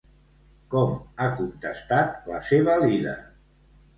[0.71, 3.17] Com ha contestat la seva líder?